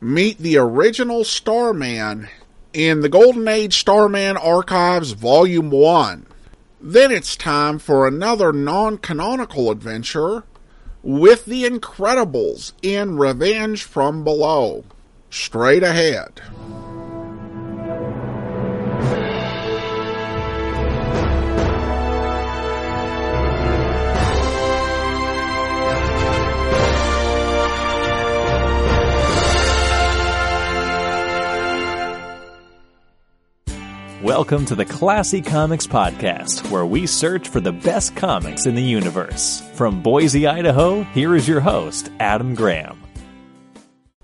[0.00, 2.28] Meet the original Starman
[2.72, 6.24] in the Golden Age Starman Archives Volume 1.
[6.80, 10.44] Then it's time for another non canonical adventure
[11.02, 14.84] with the Incredibles in Revenge from Below.
[15.30, 16.42] Straight ahead.
[34.28, 38.82] Welcome to the Classy Comics Podcast, where we search for the best comics in the
[38.82, 39.62] universe.
[39.72, 43.02] From Boise, Idaho, here is your host, Adam Graham.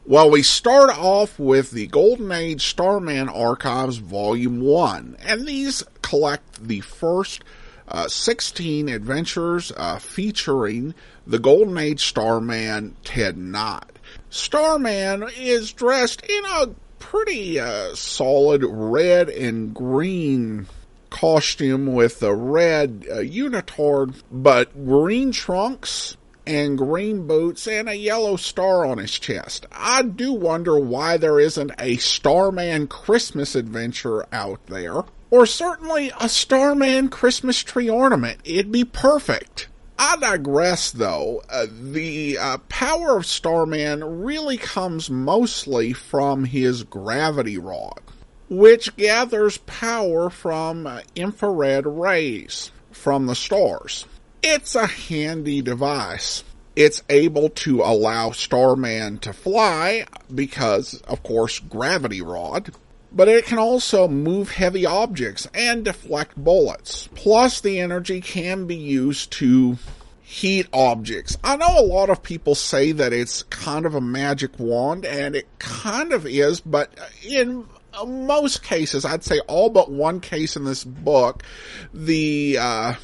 [0.04, 6.62] Well, we start off with the Golden Age Starman Archives Volume 1, and these collect
[6.62, 7.42] the first
[7.88, 10.92] uh, 16 adventures uh, featuring
[11.26, 13.98] the Golden Age Starman Ted Knight.
[14.28, 16.66] Starman is dressed in a
[17.14, 20.66] pretty uh, solid red and green
[21.10, 28.34] costume with a red uh, unitard, but green trunks and green boots and a yellow
[28.34, 29.64] star on his chest.
[29.70, 36.28] I do wonder why there isn't a Starman Christmas adventure out there, or certainly a
[36.28, 38.40] Starman Christmas tree ornament.
[38.44, 39.68] It'd be perfect.
[39.98, 41.42] I digress, though.
[41.48, 48.00] Uh, the uh, power of Starman really comes mostly from his gravity rod,
[48.48, 54.06] which gathers power from uh, infrared rays from the stars.
[54.42, 56.44] It's a handy device.
[56.76, 62.74] It's able to allow Starman to fly because, of course, gravity rod
[63.14, 67.08] but it can also move heavy objects and deflect bullets.
[67.14, 69.78] Plus, the energy can be used to
[70.22, 71.38] heat objects.
[71.44, 75.36] I know a lot of people say that it's kind of a magic wand, and
[75.36, 76.92] it kind of is, but
[77.24, 77.66] in
[78.04, 81.44] most cases, I'd say all but one case in this book,
[81.92, 82.94] the, uh,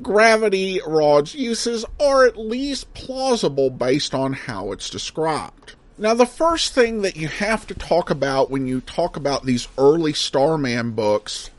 [0.00, 5.76] gravity rod's uses are at least plausible based on how it's described.
[6.02, 9.68] Now, the first thing that you have to talk about when you talk about these
[9.78, 11.50] early Starman books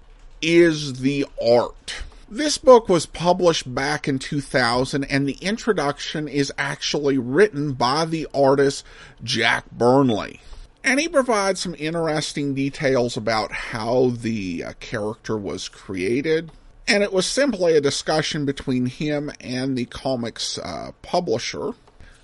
[0.42, 2.04] is the art.
[2.30, 8.28] This book was published back in 2000, and the introduction is actually written by the
[8.34, 8.84] artist
[9.24, 10.42] Jack Burnley.
[10.84, 16.52] And he provides some interesting details about how the uh, character was created.
[16.86, 21.76] And it was simply a discussion between him and the comics uh, publisher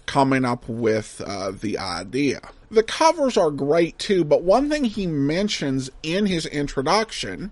[0.09, 2.41] coming up with uh, the idea.
[2.71, 7.51] The covers are great too, but one thing he mentions in his introduction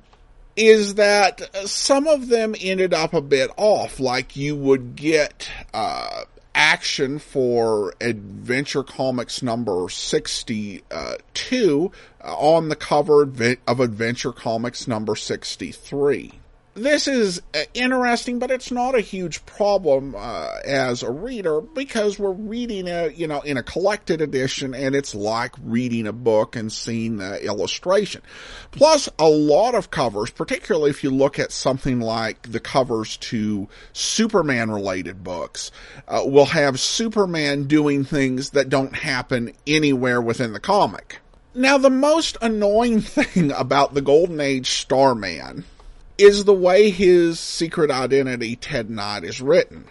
[0.56, 4.00] is that some of them ended up a bit off.
[4.00, 6.24] Like you would get uh,
[6.56, 16.40] action for Adventure Comics number 62 uh, on the cover of Adventure Comics number 63
[16.78, 22.20] this is uh, interesting, but it's not a huge problem uh, as a reader because
[22.20, 26.56] we're reading a you know in a collected edition, and it's like reading a book
[26.56, 28.22] and seeing the illustration.
[28.72, 33.68] Plus, a lot of covers, particularly if you look at something like the covers to
[33.94, 35.72] Superman related books,
[36.08, 41.20] uh, will have Superman doing things that don't happen anywhere within the comic.
[41.56, 45.66] Now, the most annoying thing about the Golden Age Starman
[46.18, 49.86] is the way his secret identity, Ted Knight, is written.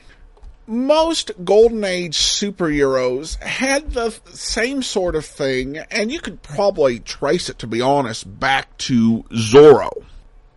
[0.67, 7.49] Most Golden Age superheroes had the same sort of thing, and you could probably trace
[7.49, 10.05] it, to be honest, back to Zorro,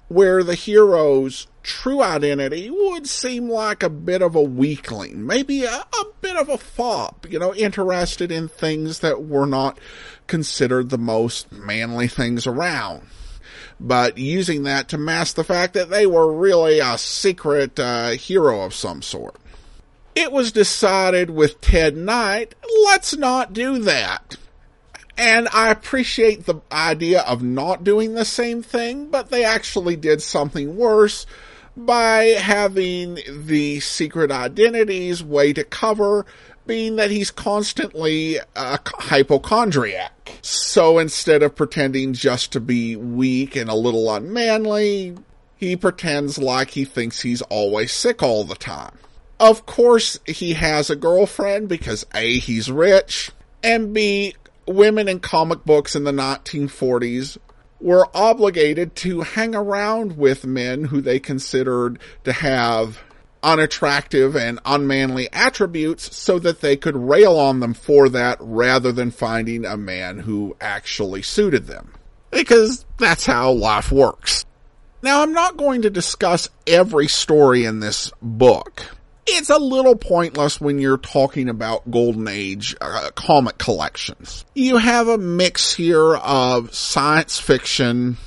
[0.07, 5.71] where the hero's true identity would seem like a bit of a weakling, maybe a,
[5.71, 9.77] a bit of a fop, you know, interested in things that were not
[10.25, 13.03] considered the most manly things around
[13.79, 18.61] but using that to mask the fact that they were really a secret uh, hero
[18.61, 19.35] of some sort.
[20.15, 24.35] It was decided with Ted Knight, let's not do that.
[25.17, 30.21] And I appreciate the idea of not doing the same thing, but they actually did
[30.21, 31.25] something worse
[31.75, 36.25] by having the secret identities way to cover
[36.69, 40.37] being that he's constantly a hypochondriac.
[40.43, 45.17] So instead of pretending just to be weak and a little unmanly,
[45.57, 48.99] he pretends like he thinks he's always sick all the time.
[49.39, 53.31] Of course, he has a girlfriend because A, he's rich,
[53.63, 54.35] and B,
[54.67, 57.39] women in comic books in the 1940s
[57.81, 63.01] were obligated to hang around with men who they considered to have
[63.43, 69.11] unattractive and unmanly attributes so that they could rail on them for that rather than
[69.11, 71.93] finding a man who actually suited them.
[72.31, 74.45] Because that's how life works.
[75.01, 78.83] Now, I'm not going to discuss every story in this book.
[79.25, 84.43] It's a little pointless when you're talking about Golden Age uh, comic collections.
[84.55, 88.17] You have a mix here of science fiction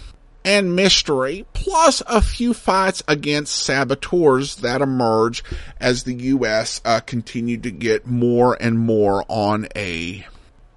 [0.44, 5.44] and mystery, plus a few fights against saboteurs that emerge
[5.81, 6.81] as the U.S.
[6.85, 10.27] Uh, continued to get more and more on a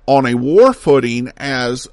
[0.08, 1.88] on a war footing as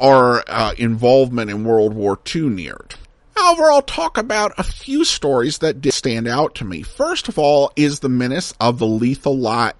[0.00, 2.94] our uh, involvement in World War II neared.
[3.36, 6.82] However, I'll talk about a few stories that did stand out to me.
[6.82, 9.76] First of all is the menace of the lethal lot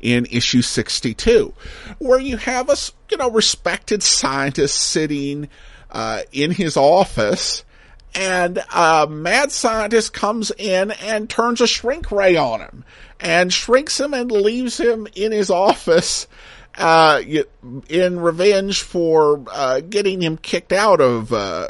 [0.00, 1.54] in issue 62,
[1.98, 2.76] where you have a,
[3.10, 5.48] you know, respected scientist sitting,
[5.96, 7.64] uh, in his office
[8.14, 12.84] and a mad scientist comes in and turns a shrink ray on him
[13.18, 16.26] and shrinks him and leaves him in his office
[16.76, 17.22] uh,
[17.88, 21.68] in revenge for uh, getting him kicked out of uh,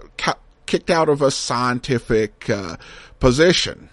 [0.67, 2.76] kicked out of a scientific uh,
[3.20, 3.90] position.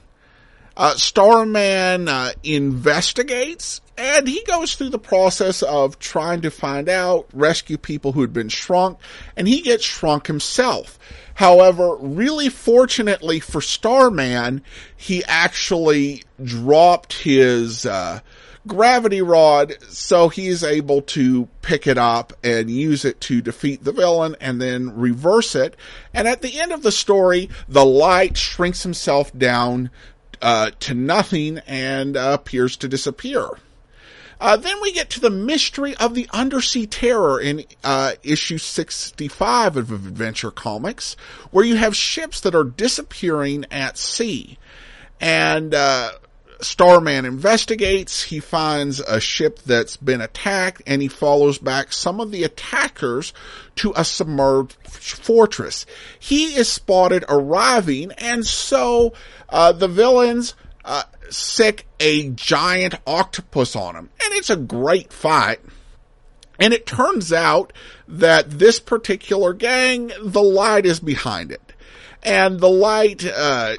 [0.76, 2.10] Uh, Starman
[2.44, 8.22] investigates and he goes through the process of trying to find out, rescue people who
[8.22, 8.98] had been shrunk,
[9.38, 10.98] and he gets shrunk himself.
[11.36, 14.64] However, really fortunately for Starman,
[14.96, 18.22] he actually dropped his uh,
[18.66, 23.92] gravity rod, so he's able to pick it up and use it to defeat the
[23.92, 25.76] villain and then reverse it.
[26.14, 29.90] And at the end of the story, the light shrinks himself down
[30.42, 33.50] uh, to nothing and uh, appears to disappear.
[34.44, 39.78] Uh, then we get to the mystery of the undersea terror in uh, issue 65
[39.78, 41.16] of Adventure Comics,
[41.52, 44.58] where you have ships that are disappearing at sea.
[45.22, 46.12] And uh,
[46.60, 48.24] Starman investigates.
[48.24, 53.34] He finds a ship that's been attacked and he follows back some of the attackers
[53.78, 55.86] to a submerged fortress.
[56.20, 59.14] He is spotted arriving and so
[59.48, 60.54] uh, the villains
[60.86, 64.10] uh, sick a giant octopus on him.
[64.24, 65.60] And it's a great fight.
[66.60, 67.74] And it turns out
[68.08, 71.74] that this particular gang, the light is behind it.
[72.22, 73.76] And the light, uh,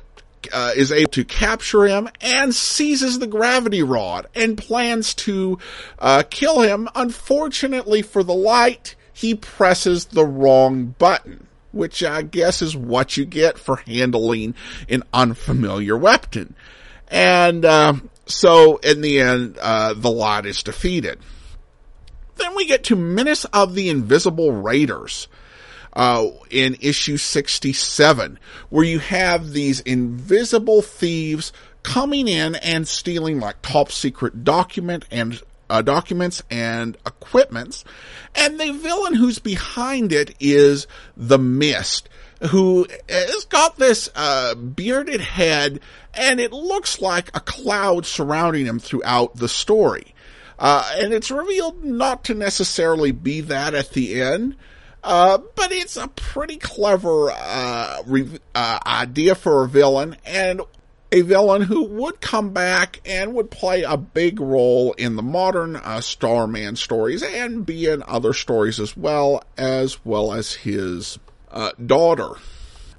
[0.52, 5.58] uh, is able to capture him and seizes the gravity rod and plans to
[5.98, 6.88] uh, kill him.
[6.94, 13.24] Unfortunately for the light, he presses the wrong button, which I guess is what you
[13.24, 14.54] get for handling
[14.88, 16.54] an unfamiliar weapon.
[17.08, 17.94] And uh,
[18.26, 21.18] so, in the end, uh, the lot is defeated.
[22.36, 25.28] Then we get to Menace of the Invisible Raiders
[25.94, 28.38] uh, in issue 67,
[28.70, 31.52] where you have these invisible thieves
[31.82, 35.40] coming in and stealing like top secret document and
[35.70, 37.84] uh, documents and equipments.
[38.34, 40.86] And the villain who's behind it is
[41.16, 42.08] the Mist,
[42.50, 45.80] who has got this uh, bearded head,
[46.16, 50.14] and it looks like a cloud surrounding him throughout the story.
[50.58, 54.56] Uh, and it's revealed not to necessarily be that at the end.
[55.02, 60.62] Uh, but it's a pretty clever uh, re- uh, idea for a villain, and
[61.12, 65.76] a villain who would come back and would play a big role in the modern
[65.76, 71.18] uh, Starman stories and be in other stories as well, as well as his
[71.50, 72.30] uh, daughter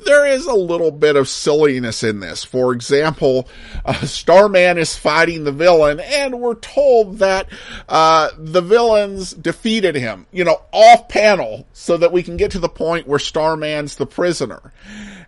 [0.04, 2.44] there is a little bit of silliness in this.
[2.44, 3.48] For example,
[3.84, 7.48] uh, Starman is fighting the villain, and we're told that
[7.88, 12.60] uh, the villains defeated him, you know, off panel, so that we can get to
[12.60, 14.74] the point where Starman's the prisoner.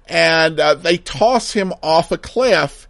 [0.08, 2.88] And uh, they toss him off a cliff,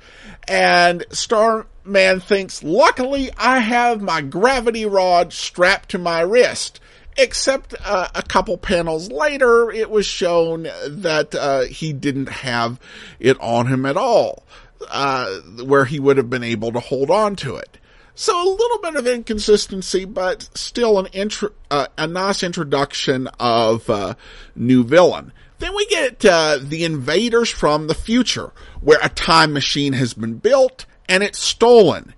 [0.47, 6.79] and Starman thinks, luckily I have my gravity rod strapped to my wrist
[7.17, 12.79] except uh, a couple panels later, it was shown that uh, he didn't have
[13.19, 14.43] it on him at all,
[14.89, 15.27] uh,
[15.63, 17.77] where he would have been able to hold on to it.
[18.15, 23.87] So a little bit of inconsistency, but still an intro, uh, a nice introduction of
[23.89, 24.15] uh,
[24.55, 25.33] new villain.
[25.59, 30.35] Then we get uh, the invaders from the future, where a time machine has been
[30.35, 32.13] built and it's stolen.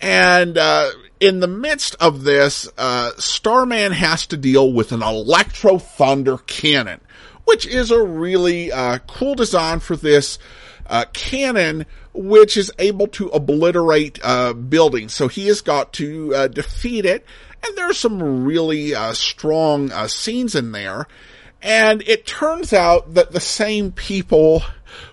[0.00, 0.56] And
[1.20, 7.00] in the midst of this, uh, Starman has to deal with an Electro Thunder cannon,
[7.44, 10.38] which is a really uh, cool design for this
[10.86, 11.84] uh, cannon,
[12.14, 15.12] which is able to obliterate uh, buildings.
[15.12, 17.26] So he has got to uh, defeat it,
[17.64, 21.06] and there's some really uh, strong scenes in there.
[21.62, 24.62] And it turns out that the same people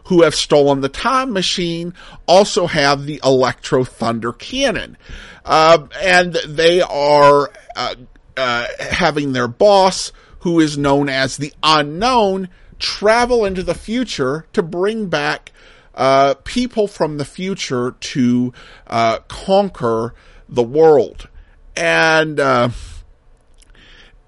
[0.07, 1.93] who have stolen the time machine
[2.27, 4.97] also have the Electro Thunder cannon.
[5.43, 7.95] Uh, and they are uh,
[8.37, 12.47] uh, having their boss, who is known as the Unknown,
[12.79, 15.51] travel into the future to bring back
[15.93, 18.53] uh, people from the future to
[18.87, 20.13] uh, conquer
[20.47, 21.27] the world.
[21.75, 22.69] And uh,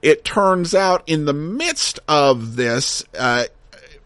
[0.02, 3.46] it turns out in the midst of this, uh,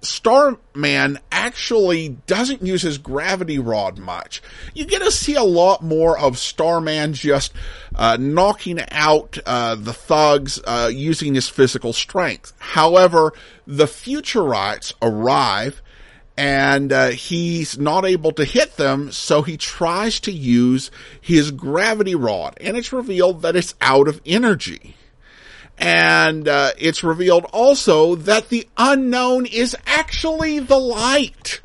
[0.06, 4.42] Starman actually doesn't use his gravity rod much.
[4.74, 7.54] You get to see a lot more of Starman just
[7.96, 12.54] uh, knocking out uh, the thugs uh, using his physical strength.
[12.60, 13.34] However,
[13.66, 15.82] the Futurites arrive
[16.36, 20.90] and uh, he's not able to hit them, so he tries to use
[21.22, 24.96] his gravity rod, and it's revealed that it's out of energy.
[25.78, 31.62] And uh, it's revealed also that the unknown is actually the light.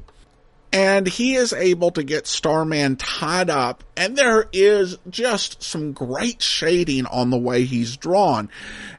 [0.72, 6.42] And he is able to get Starman tied up, and there is just some great
[6.42, 8.50] shading on the way he's drawn.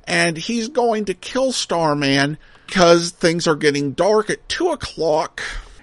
[0.07, 5.41] And he's going to kill Starman because things are getting dark at 2 o'clock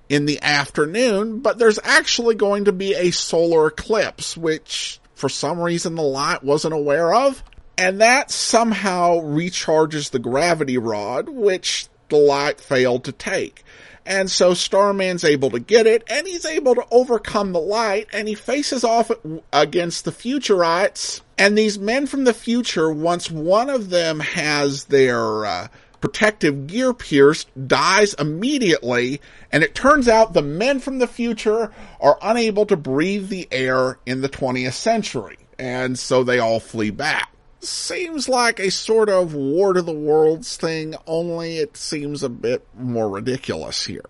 [0.09, 5.59] in the afternoon, but there's actually going to be a solar eclipse, which for some
[5.59, 7.43] reason the light wasn't aware of.
[7.79, 13.65] And that somehow recharges the gravity rod, which the light failed to take.
[14.07, 18.29] And so Starman's able to get it, and he's able to overcome the light, and
[18.29, 19.11] he faces off
[19.53, 21.23] against the Futurites.
[21.37, 25.69] And these men from the future, once one of them has their uh,
[26.01, 32.19] protective gear pierced, dies immediately, and it turns out the men from the future are
[32.23, 35.37] unable to breathe the air in the 20th century.
[35.59, 37.36] And so they all flee back
[37.67, 42.67] seems like a sort of War to the Worlds thing, only it seems a bit
[42.75, 44.05] more ridiculous here.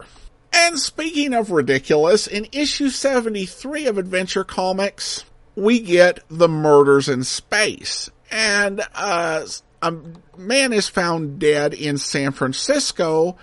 [0.53, 7.25] And speaking of ridiculous, in issue 73 of Adventure Comics, we get the murders in
[7.25, 8.11] space.
[8.31, 9.47] And uh,
[9.83, 9.95] a
[10.37, 13.37] man is found dead in San Francisco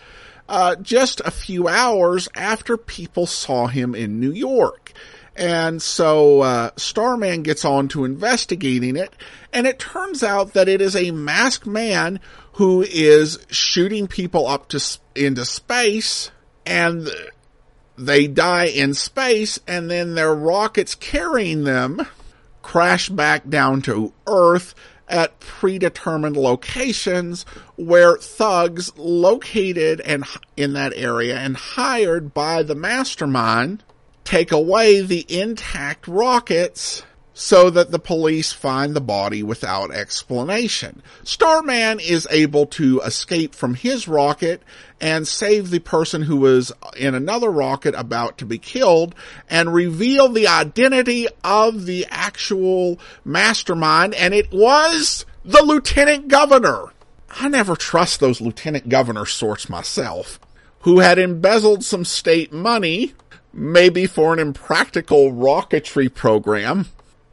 [0.50, 4.91] uh, just a few hours after people saw him in New York.
[5.35, 9.15] And so uh, Starman gets on to investigating it,
[9.51, 12.19] and it turns out that it is a masked man
[12.53, 14.79] who is shooting people up to
[15.15, 16.29] into space,
[16.65, 17.09] and
[17.97, 22.05] they die in space, and then their rockets carrying them
[22.61, 24.73] crash back down to Earth
[25.07, 27.43] at predetermined locations
[27.75, 30.25] where thugs located and
[30.55, 33.83] in that area and hired by the mastermind
[34.24, 37.03] take away the intact rockets
[37.34, 41.01] so that the police find the body without explanation.
[41.24, 44.62] Starman is able to escape from his rocket
[45.01, 49.15] and save the person who was in another rocket about to be killed
[49.50, 56.94] and reveal the identity of the actual mastermind and it was the lieutenant governor.
[57.32, 60.39] I never trust those lieutenant governor sorts myself
[60.82, 63.13] who had embezzled some state money
[63.53, 66.88] maybe for an impractical rocketry program,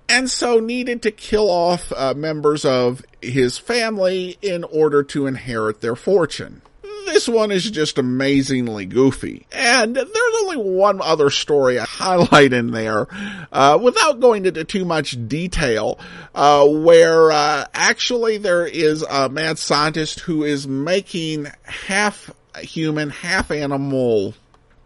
[0.08, 5.80] and so needed to kill off uh, members of his family in order to inherit
[5.80, 6.62] their fortune.
[7.06, 9.46] This one is just amazingly goofy.
[9.50, 13.06] And there's only one other story I highlight in there,
[13.52, 15.98] uh, without going into too much detail,
[16.34, 23.50] uh, where, uh, actually there is a mad scientist who is making half human, half
[23.50, 24.34] animal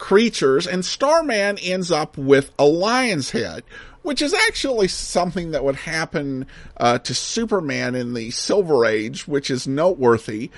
[0.05, 3.65] creatures, and Starman ends up with a lion's head,
[4.03, 6.47] which is actually something that would happen
[6.77, 10.51] uh, to Superman in the Silver Age, which is noteworthy.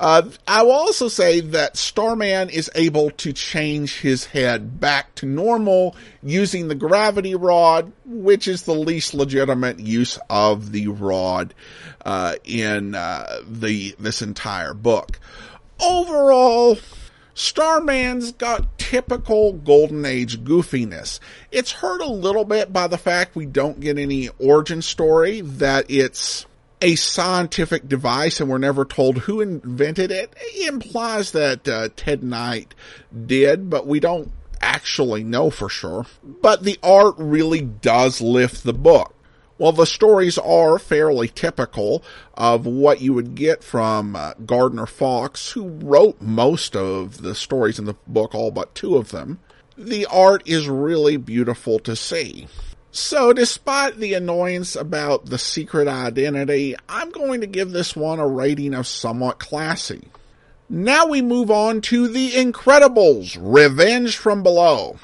[0.00, 5.26] Uh, I will also say that Starman is able to change his head back to
[5.26, 11.54] normal using the gravity rod, which is the least legitimate use of the rod
[12.04, 15.20] uh, in uh, the this entire book.
[15.80, 16.78] Overall,
[17.38, 21.20] Starman's got typical Golden Age goofiness.
[21.52, 25.88] It's hurt a little bit by the fact we don't get any origin story, that
[25.88, 26.46] it's
[26.82, 30.34] a scientific device and we're never told who invented it.
[30.36, 32.74] It implies that uh, Ted Knight
[33.26, 36.06] did, but we don't actually know for sure.
[36.24, 39.14] But the art really does lift the book.
[39.58, 45.50] Well, the stories are fairly typical of what you would get from uh, Gardner Fox,
[45.50, 49.40] who wrote most of the stories in the book, all but two of them.
[49.76, 52.46] The art is really beautiful to see.
[52.92, 58.26] So, despite the annoyance about the secret identity, I'm going to give this one a
[58.26, 60.08] rating of somewhat classy.
[60.70, 64.98] Now we move on to The Incredibles Revenge from Below.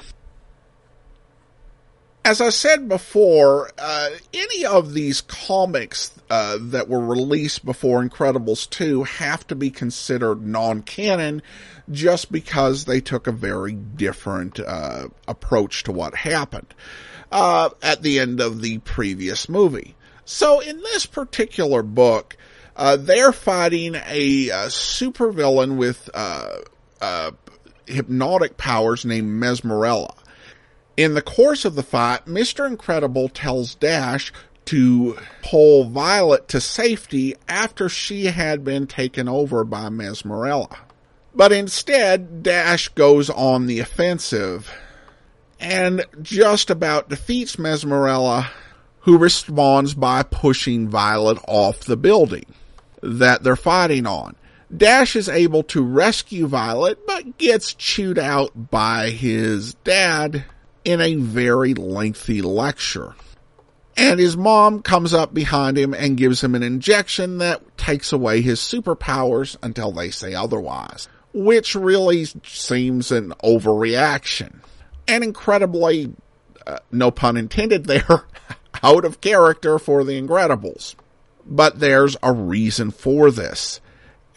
[2.25, 8.67] As I said before, uh, any of these comics uh, that were released before Incredibles
[8.67, 11.43] 2 have to be considered non canon
[11.91, 16.73] just because they took a very different uh, approach to what happened
[17.31, 19.93] uh, at the end of the previous movie.
[20.25, 22.37] So in this particular book,
[22.75, 26.55] uh, they're fighting a, a supervillain with uh,
[26.99, 27.31] uh,
[27.85, 30.15] hypnotic powers named Mesmerella.
[30.97, 32.65] In the course of the fight, Mr.
[32.65, 34.31] Incredible tells Dash
[34.65, 40.75] to pull Violet to safety after she had been taken over by Mesmerella.
[41.33, 44.71] But instead, Dash goes on the offensive
[45.59, 48.47] and just about defeats Mesmerella,
[49.01, 52.45] who responds by pushing Violet off the building
[53.01, 54.35] that they're fighting on.
[54.75, 60.45] Dash is able to rescue Violet, but gets chewed out by his dad
[60.85, 63.15] in a very lengthy lecture.
[63.97, 68.41] And his mom comes up behind him and gives him an injection that takes away
[68.41, 74.53] his superpowers until they say otherwise which really seems an overreaction.
[75.05, 76.13] And incredibly,
[76.65, 78.23] uh, no pun intended there,
[78.83, 80.95] out of character for the Incredibles.
[81.45, 83.81] But there's a reason for this.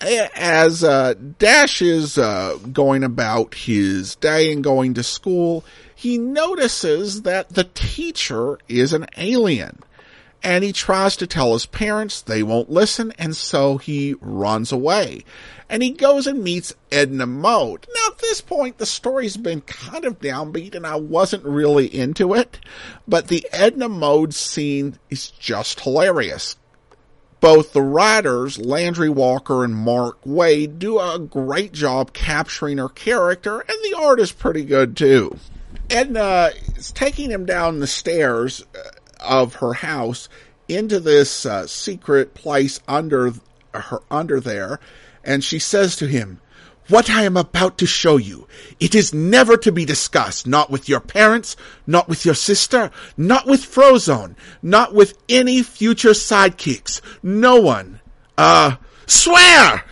[0.01, 5.65] As uh, Dash is uh, going about his day and going to school,
[5.95, 9.81] he notices that the teacher is an alien.
[10.41, 15.25] And he tries to tell his parents, they won't listen, and so he runs away
[15.69, 17.87] and he goes and meets Edna Mode.
[17.95, 22.35] Now, at this point, the story's been kind of downbeat, and I wasn't really into
[22.35, 22.59] it,
[23.07, 26.57] but the Edna Mode scene is just hilarious.
[27.41, 33.61] Both the writers, Landry Walker and Mark Waid, do a great job capturing her character,
[33.61, 35.37] and the art is pretty good too.
[35.89, 38.91] Edna is taking him down the stairs uh,
[39.21, 40.29] of her house
[40.69, 43.33] into this uh, secret place under
[43.73, 44.81] her under there
[45.29, 46.41] and she says to him,
[46.89, 48.47] what I am about to show you,
[48.81, 53.47] it is never to be discussed, not with your parents, not with your sister, not
[53.47, 58.01] with Frozone, not with any future sidekicks, no one.
[58.37, 59.85] Uh, swear!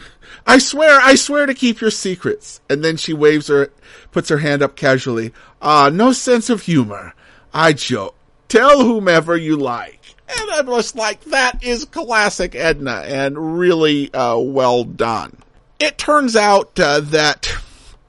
[0.47, 2.61] I swear, I swear to keep your secrets.
[2.71, 3.73] And then she waves her,
[4.13, 5.33] puts her hand up casually.
[5.61, 7.15] Ah, uh, no sense of humor.
[7.53, 8.15] I joke.
[8.49, 10.15] Tell whomever you like.
[10.29, 15.37] And I'm just like, that is classic Edna and really uh, well done.
[15.79, 17.55] It turns out uh, that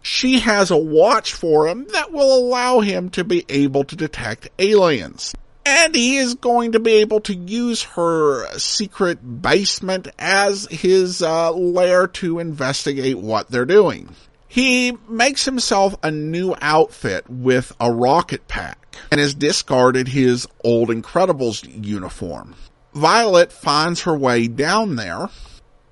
[0.02, 4.50] she has a watch for him that will allow him to be able to detect
[4.58, 5.36] aliens.
[5.66, 11.52] And he is going to be able to use her secret basement as his uh,
[11.52, 14.16] lair to investigate what they're doing.
[14.48, 20.88] He makes himself a new outfit with a rocket pack and has discarded his old
[20.88, 22.56] Incredibles uniform.
[22.94, 25.30] Violet finds her way down there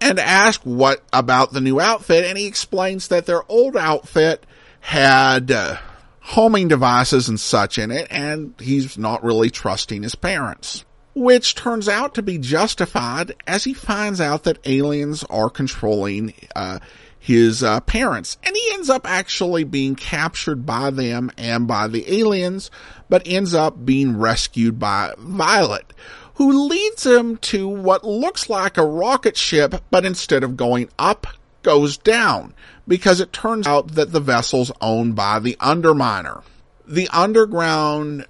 [0.02, 4.46] and ask what about the new outfit, and he explains that their old outfit
[4.82, 5.78] had uh,
[6.22, 10.84] homing devices and such in it, and he's not really trusting his parents.
[11.14, 16.80] Which turns out to be justified as he finds out that aliens are controlling uh,
[17.26, 18.38] his uh, parents.
[18.44, 22.70] And he ends up actually being captured by them and by the aliens,
[23.10, 25.92] but ends up being rescued by Violet,
[26.36, 31.28] who leads him to what looks like a rocket ship, but instead of going up,
[31.64, 32.54] goes down,
[32.88, 36.44] because it turns out that the vessel's owned by the Underminer,
[36.88, 38.26] the underground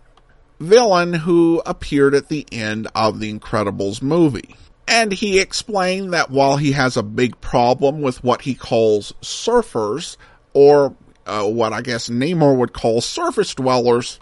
[0.59, 4.55] villain who appeared at the end of the Incredibles movie.
[4.87, 10.15] And he explained that while he has a big problem with what he calls surfers,
[10.53, 14.19] or uh, what I guess Namor would call surface dwellers,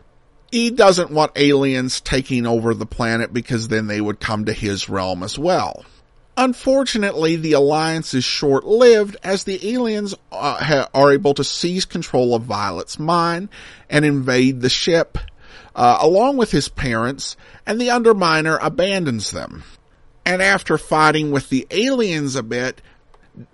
[0.54, 4.88] he doesn't want aliens taking over the planet because then they would come to his
[4.88, 5.84] realm as well.
[6.38, 12.44] Unfortunately, the alliance is short-lived as the aliens uh, are able to seize control of
[12.44, 13.50] Violet's mind
[13.90, 15.18] and invade the ship,
[15.76, 17.36] uh, along with his parents,
[17.66, 19.64] and the Underminer abandons them
[20.26, 22.82] and after fighting with the aliens a bit,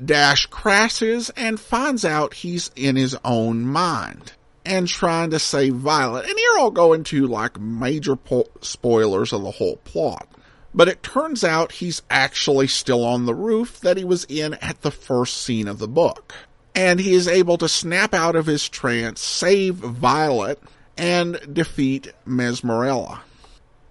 [0.03, 4.33] Dash crashes and finds out he's in his own mind
[4.65, 6.25] and trying to save Violet.
[6.25, 10.27] And here I'll go into like major po- spoilers of the whole plot.
[10.73, 14.81] But it turns out he's actually still on the roof that he was in at
[14.81, 16.33] the first scene of the book.
[16.75, 20.61] And he is able to snap out of his trance, save Violet,
[20.95, 23.21] and defeat Mesmerella.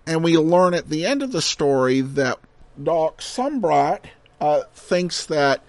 [0.06, 2.38] And we learn at the end of the story that
[2.80, 4.04] Doc Sumbright
[4.40, 5.62] uh, thinks that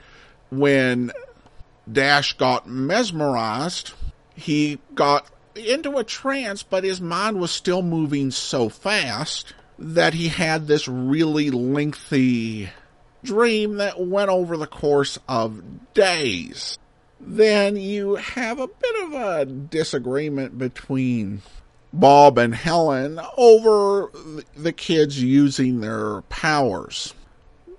[0.52, 1.12] when
[1.92, 3.94] Dash got mesmerized.
[4.40, 10.30] He got into a trance, but his mind was still moving so fast that he
[10.30, 12.70] had this really lengthy
[13.24, 16.78] dream that went over the course of days.
[17.20, 21.42] Then you have a bit of a disagreement between
[21.92, 24.10] Bob and Helen over
[24.56, 27.14] the kids using their powers.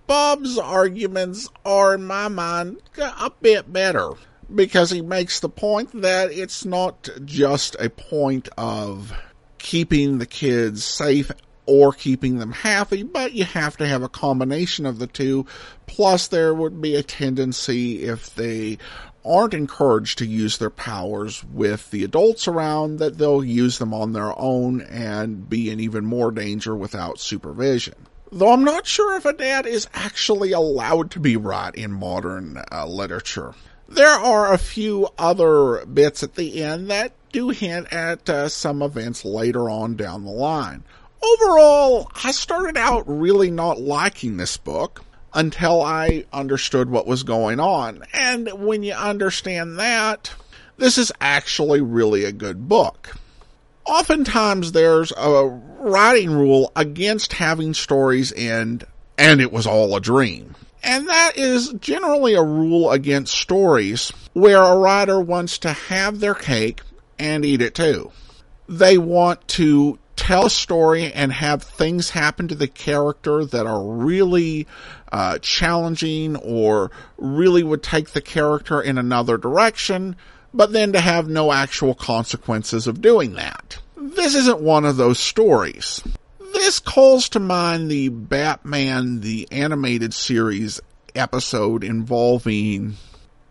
[0.07, 4.11] Bob's arguments are, in my mind, a bit better
[4.55, 9.13] because he makes the point that it's not just a point of
[9.59, 11.31] keeping the kids safe
[11.67, 15.47] or keeping them happy, but you have to have a combination of the two.
[15.87, 18.79] Plus, there would be a tendency if they
[19.25, 24.13] aren't encouraged to use their powers with the adults around that they'll use them on
[24.13, 27.95] their own and be in even more danger without supervision.
[28.33, 32.63] Though I'm not sure if a dad is actually allowed to be right in modern
[32.73, 33.55] uh, literature.
[33.91, 38.83] There are a few other bits at the end that do hint at uh, some
[38.83, 40.85] events later on down the line.
[41.23, 47.59] Overall, I started out really not liking this book until I understood what was going
[47.59, 48.05] on.
[48.13, 50.33] And when you understand that,
[50.77, 53.17] this is actually really a good book.
[53.87, 55.47] Oftentimes there's a
[55.81, 58.87] writing rule against having stories end
[59.19, 60.55] and it was all a dream.
[60.83, 66.35] And that is generally a rule against stories where a writer wants to have their
[66.35, 66.81] cake
[67.19, 68.11] and eat it too.
[68.69, 73.83] They want to tell a story and have things happen to the character that are
[73.83, 74.67] really
[75.11, 80.17] uh, challenging or really would take the character in another direction,
[80.53, 83.79] but then to have no actual consequences of doing that.
[83.97, 86.03] This isn't one of those stories.
[86.71, 90.81] This calls to mind the Batman, the animated series
[91.17, 92.95] episode involving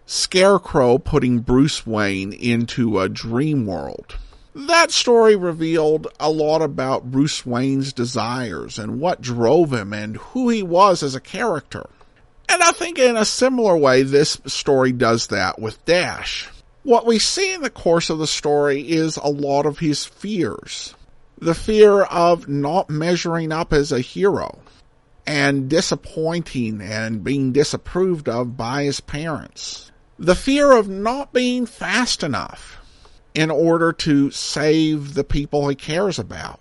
[0.06, 4.16] Scarecrow putting Bruce Wayne into a dream world.
[4.56, 10.48] That story revealed a lot about Bruce Wayne's desires and what drove him and who
[10.48, 11.90] he was as a character.
[12.48, 16.48] And I think in a similar way, this story does that with Dash.
[16.84, 20.96] What we see in the course of the story is a lot of his fears
[21.40, 24.60] the fear of not measuring up as a hero
[25.26, 29.92] and disappointing and being disapproved of by his parents.
[30.18, 32.78] The fear of not being fast enough
[33.34, 36.60] in order to save the people he cares about.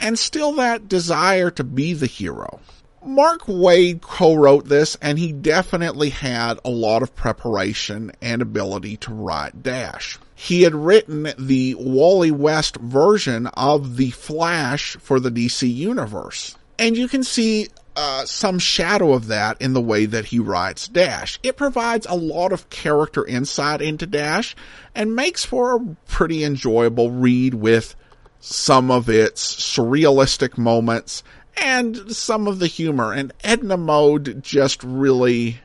[0.00, 2.60] And still that desire to be the hero.
[3.04, 9.14] Mark Waid co-wrote this and he definitely had a lot of preparation and ability to
[9.14, 15.68] write Dash he had written the Wally West version of The Flash for the DC
[15.74, 16.56] Universe.
[16.78, 20.86] And you can see uh, some shadow of that in the way that he writes
[20.86, 21.40] Dash.
[21.42, 24.54] It provides a lot of character insight into Dash
[24.94, 27.96] and makes for a pretty enjoyable read with
[28.38, 31.24] some of its surrealistic moments
[31.56, 33.12] and some of the humor.
[33.12, 35.58] And Edna Mode just really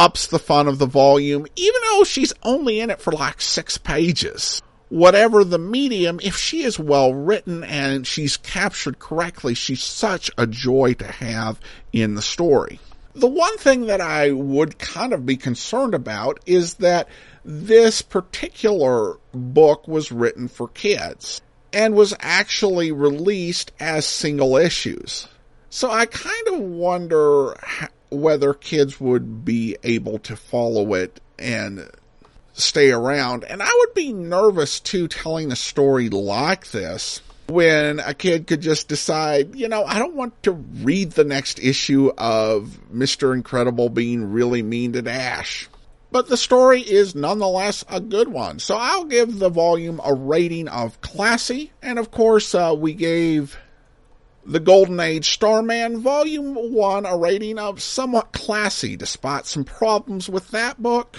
[0.00, 3.76] ups the fun of the volume, even though she's only in it for like six
[3.76, 4.62] pages.
[4.88, 10.46] Whatever the medium, if she is well written and she's captured correctly, she's such a
[10.46, 11.60] joy to have
[11.92, 12.80] in the story.
[13.14, 17.06] The one thing that I would kind of be concerned about is that
[17.44, 21.42] this particular book was written for kids
[21.74, 25.28] and was actually released as single issues.
[25.68, 27.54] So I kind of wonder
[28.10, 31.88] whether kids would be able to follow it and
[32.52, 33.44] stay around.
[33.44, 38.60] And I would be nervous too telling a story like this when a kid could
[38.60, 43.34] just decide, you know, I don't want to read the next issue of Mr.
[43.34, 45.68] Incredible being really mean to Dash.
[46.12, 48.58] But the story is nonetheless a good one.
[48.58, 51.72] So I'll give the volume a rating of classy.
[51.82, 53.56] And of course, uh, we gave
[54.44, 60.50] the Golden Age Starman Volume 1, a rating of somewhat classy despite some problems with
[60.50, 61.18] that book.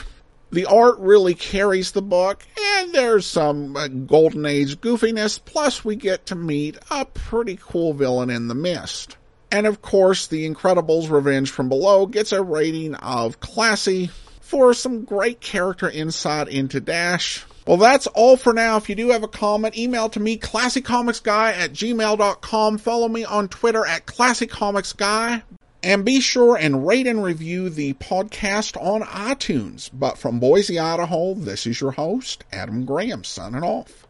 [0.51, 5.95] The art really carries the book, and there's some uh, Golden Age goofiness, plus we
[5.95, 9.15] get to meet a pretty cool villain in the mist.
[9.49, 14.10] And of course, The Incredibles Revenge from Below gets a rating of classy
[14.51, 18.75] for some great character insight into Dash, well, that's all for now.
[18.75, 22.77] If you do have a comment, email to me, classycomicsguy at gmail.com.
[22.77, 25.41] Follow me on Twitter at classycomicsguy.
[25.83, 29.89] And be sure and rate and review the podcast on iTunes.
[29.93, 34.05] But from Boise, Idaho, this is your host, Adam Graham, signing off.